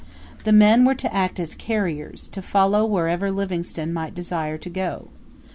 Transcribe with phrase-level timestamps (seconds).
[0.45, 5.09] The men were to act as carriers, to follow wherever Livingstone might desire to go.